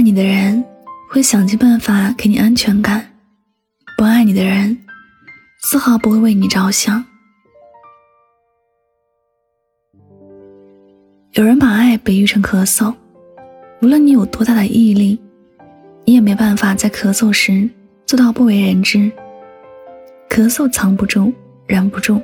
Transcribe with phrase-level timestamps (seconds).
[0.00, 0.64] 爱你的人
[1.10, 3.06] 会想尽办法给你安全感，
[3.98, 4.74] 不爱你的人
[5.60, 7.04] 丝毫不会为你着想。
[11.32, 12.94] 有人把爱比喻成咳嗽，
[13.82, 15.20] 无论你有多大的毅力，
[16.06, 17.68] 你也没办法在咳嗽时
[18.06, 19.12] 做到不为人知。
[20.30, 21.30] 咳嗽藏不住，
[21.66, 22.18] 忍不住，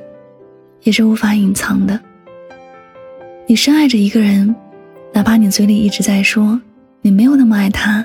[0.85, 2.01] 也是无法隐藏的。
[3.47, 4.57] 你深爱着一个人，
[5.13, 6.59] 哪怕你嘴里一直在说
[7.07, 8.05] 你没有那么爱他，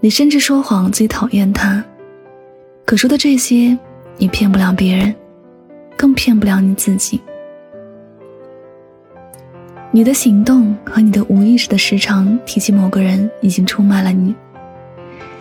[0.00, 1.82] 你甚至说谎自己讨厌他，
[2.84, 3.74] 可说的这些，
[4.18, 5.14] 你骗不了别人，
[5.96, 7.18] 更骗不了你自己。
[9.90, 14.34] 你的行动和你的无意识的时常提起某个人，已经出卖了你，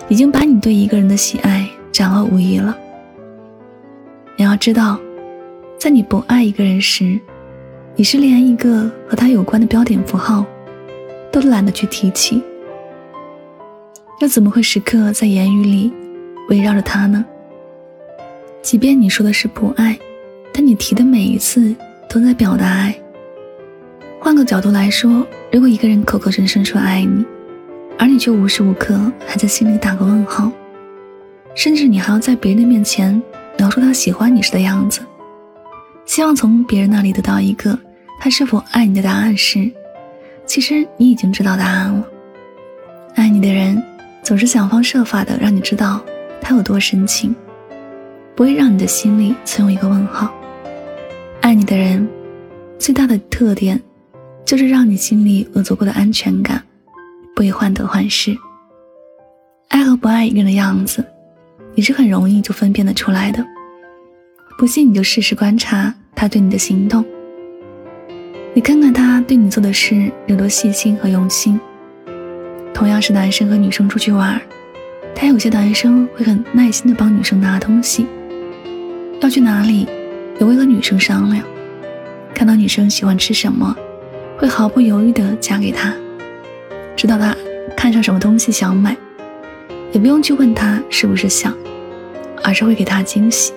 [0.07, 2.73] 已经把你对一个人的喜爱展露无遗了。
[4.37, 4.97] 你要知道，
[5.77, 7.19] 在你不爱一个人时，
[7.97, 10.45] 你是连一个和他有关的标点符号
[11.35, 12.41] 都懒得去提起，
[14.21, 15.93] 又怎么会时刻在言语里
[16.48, 17.26] 围绕着他呢？
[18.62, 19.99] 即便你说的是不爱，
[20.54, 21.76] 但你提的每一次
[22.09, 22.96] 都在表达爱。
[24.18, 27.26] 换个角度来说，如果一个人口口声声说爱你，
[27.99, 30.49] 而你却无时无刻还在心里打个问号，
[31.54, 33.21] 甚至你还要在别人的面前
[33.57, 35.02] 描述他喜欢你时的样子。
[36.05, 37.77] 希望从别人那里得到一个
[38.21, 39.70] 他是否爱你的答案时，
[40.46, 42.05] 其实你已经知道答案了。
[43.15, 43.82] 爱你的人
[44.24, 46.04] 总是想方设法的让你知道
[46.41, 47.35] 他有多深情，
[48.35, 50.34] 不会让你的心里存有一个问号。
[51.41, 52.07] 爱你的人
[52.77, 53.82] 最大的特点
[54.43, 56.62] 就是让你心里有足够的安全感，
[57.35, 58.35] 不会患得患失。
[59.70, 61.04] 爱和不爱一个人的样子，
[61.74, 63.46] 你是很容易就分辨得出来的。
[64.57, 67.03] 不信你就试试观察他对你的行动，
[68.56, 71.59] 你看看他对你做的事有多细心和用心。
[72.73, 74.41] 同样是男生和女生出去玩，
[75.13, 78.07] 他有些男生会很耐心的帮女生拿东西，
[79.19, 79.85] 要去哪里
[80.40, 81.44] 也会和女生商量，
[82.34, 83.75] 看到女生喜欢吃什么，
[84.38, 85.94] 会毫不犹豫的夹给她，
[86.96, 87.35] 知道她
[87.75, 88.96] 看上什么东西想买，
[89.91, 91.53] 也不用去问她是不是想，
[92.41, 93.51] 而是会给她惊喜。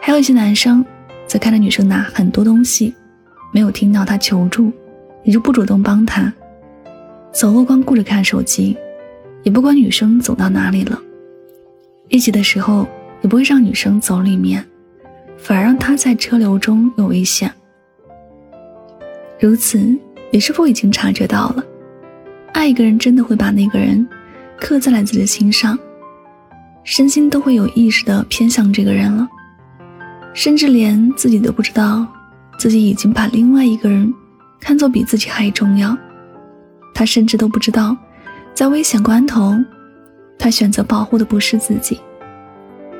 [0.00, 0.84] 还有一些男生，
[1.28, 2.92] 则看着女生拿很多东西，
[3.52, 4.72] 没有听到他求助，
[5.22, 6.32] 也就不主动帮他。
[7.30, 8.76] 走路光顾着看手机，
[9.42, 11.00] 也不管女生走到哪里了。
[12.08, 12.88] 一起的时候，
[13.20, 14.64] 也不会让女生走里面，
[15.38, 17.50] 反而让她在车流中有危险。
[19.38, 19.78] 如此，
[20.30, 21.64] 你是否已经察觉到了？
[22.52, 24.06] 爱一个人，真的会把那个人
[24.60, 25.78] 刻在了自己的心上，
[26.84, 29.28] 身心都会有意识的偏向这个人了。
[30.34, 32.06] 甚至连自己都不知道，
[32.62, 34.14] 自己已经把另外一个人
[34.60, 35.98] 看作比自己还重要。
[36.94, 37.96] 他甚至都不知道，
[38.54, 39.58] 在危险关头，
[40.38, 41.98] 他选择保护的不是自己，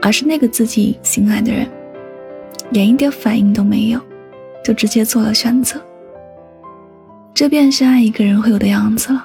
[0.00, 1.64] 而是那个自己心爱的人。
[2.70, 4.00] 连一点反应都没有，
[4.64, 5.80] 就直接做了选择。
[7.32, 9.24] 这便是爱一个人会有的样子了。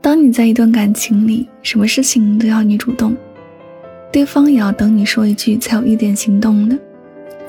[0.00, 3.16] 当你在一段感情里，什么事情都要你主动。
[4.12, 6.78] 对方也要等你说一句才有一点行动的，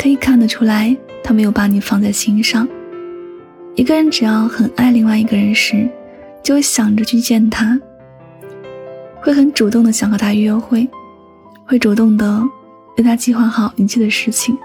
[0.01, 2.65] 可以看得出来，他没有把你放在心上。
[3.75, 5.89] 一个人只要很爱另外一个人时，
[6.41, 7.77] 就会想着去见他，
[9.19, 10.87] 会很主动的想和他约会，
[11.65, 12.41] 会主动的
[12.97, 14.57] 为他计划好一切的事情。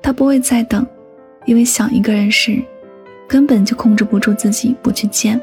[0.00, 0.86] 他不会再等，
[1.44, 2.58] 因为想一个人时，
[3.28, 5.38] 根本就控制不住自己不去见，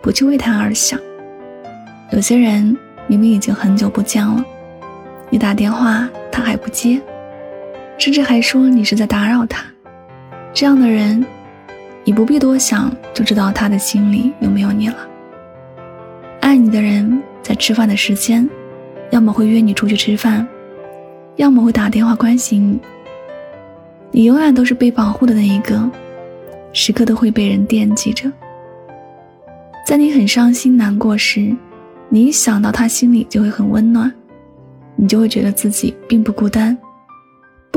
[0.00, 0.98] 不去为他而想。
[2.12, 2.74] 有些人
[3.08, 4.42] 明明已经很久不见了。
[5.28, 6.98] 你打电话，他还不接，
[7.98, 9.64] 甚至还说你是在打扰他。
[10.54, 11.24] 这样的人，
[12.04, 14.96] 你不必多想就知道他的心里有没有你了。
[16.40, 18.48] 爱你的人在吃饭的时间，
[19.10, 20.46] 要么会约你出去吃饭，
[21.36, 22.80] 要么会打电话关心你。
[24.10, 25.90] 你永远都是被保护的那一个，
[26.72, 28.30] 时刻都会被人惦记着。
[29.84, 31.54] 在你很伤心难过时，
[32.08, 34.10] 你一想到他，心里就会很温暖。
[34.96, 36.76] 你就会觉得自己并不孤单，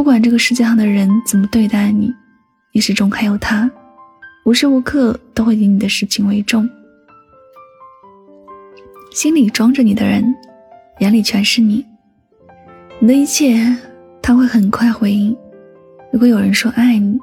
[0.02, 2.12] 不管这个世界上的人怎么对待你，
[2.72, 3.70] 你始终还有他，
[4.46, 6.68] 无时无刻都会以你的事情为重。
[9.12, 10.26] 心里装着你的人，
[11.02, 11.86] 眼里全是你，
[13.00, 13.78] 你的一切
[14.24, 15.38] 他会很快回应。
[16.12, 17.20] 如果有人说爱你，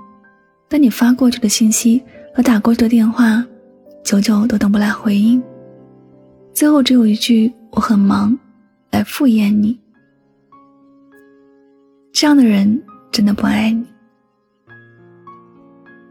[0.68, 2.00] 但你发过去的信息
[2.32, 3.44] 和打过去的电话，
[4.04, 5.42] 久久都等不来回应，
[6.54, 8.38] 最后只有一句“我很忙”
[8.92, 9.76] 来敷衍你。
[12.20, 12.82] 这样的人
[13.12, 13.86] 真的不爱你。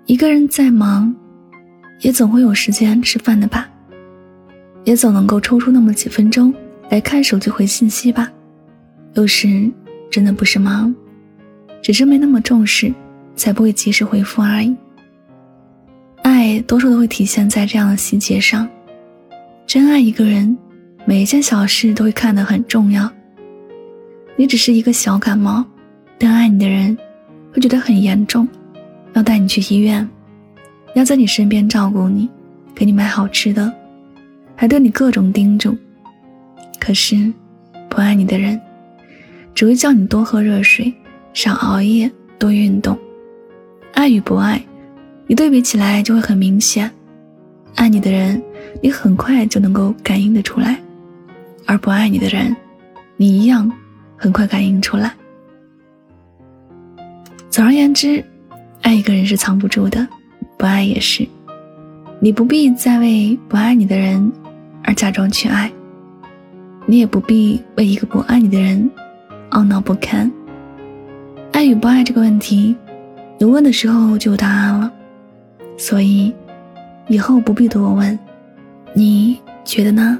[0.06, 1.14] 一个人再忙，
[2.00, 3.70] 也总会有时间吃饭的吧？
[4.86, 6.54] 也总能够抽出那么几分钟
[6.90, 8.32] 来看手机回信息吧。
[9.16, 9.70] 有时
[10.10, 10.96] 真的不是忙，
[11.82, 12.90] 只是没那么重视，
[13.36, 14.74] 才不会及时回复而已。
[16.24, 18.66] 爱多数都会体现在这样的细节上。
[19.66, 20.58] 真爱一个人，
[21.04, 23.12] 每一件小事都会看得很重要。
[24.38, 25.66] 你只是一个小感冒，
[26.18, 26.98] 但爱你的人
[27.54, 28.48] 会觉得很严重，
[29.14, 30.08] 要带你去医院，
[30.96, 32.30] 要在你身边照顾你，
[32.74, 33.72] 给你买好吃的，
[34.56, 35.78] 还对你各种叮嘱。
[36.80, 37.32] 可是，
[37.90, 38.60] 不爱你的人，
[39.54, 40.94] 只会叫你多喝热水，
[41.34, 42.10] 少熬夜，
[42.40, 42.98] 多运动。
[43.94, 44.62] 爱与不爱。
[45.28, 46.90] 一对比起来就会很明显，
[47.76, 48.42] 爱你的人，
[48.82, 50.78] 你很快就能够感应得出来；
[51.66, 52.56] 而不爱你的人，
[53.18, 53.70] 你一样
[54.16, 55.14] 很快感应出来。
[57.58, 58.24] 总而言之，
[58.84, 60.08] 爱一个人是藏不住的，
[60.60, 61.28] 不爱也是。
[62.20, 64.32] 你不必再为不爱你的人
[64.84, 65.72] 而假装去爱，
[66.86, 68.88] 你也不必为一个不爱你的人
[69.50, 70.32] 懊恼不堪。
[71.52, 72.76] 爱与不爱这个问题，
[73.40, 74.94] 你问的时候就有答案了。
[75.80, 76.32] 所以，
[77.08, 78.20] 以后不必多问，
[78.94, 80.20] 你觉得呢？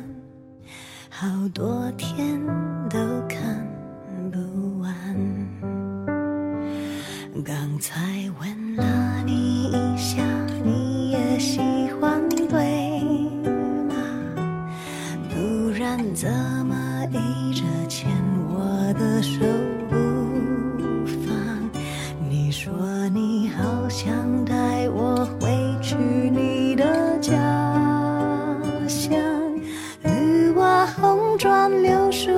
[1.21, 2.41] 好多天
[2.89, 2.97] 都
[3.29, 3.63] 看
[4.31, 4.91] 不完。
[7.45, 8.01] 刚才
[8.39, 10.23] 吻了你一下，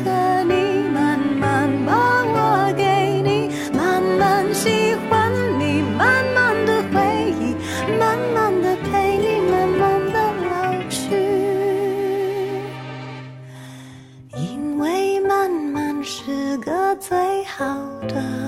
[18.13, 18.40] 好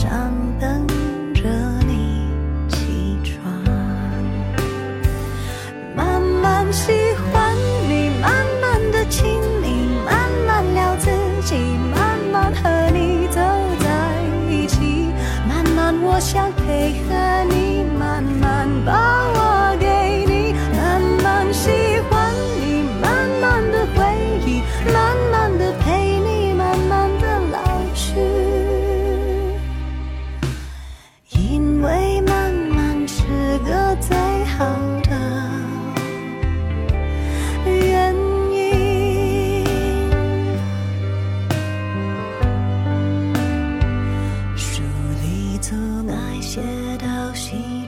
[0.00, 0.86] 上等
[1.34, 1.42] 着
[1.86, 2.26] 你
[2.70, 3.52] 起床，
[5.94, 6.99] 慢慢喜
[46.50, 46.60] 写
[46.98, 47.79] 到心。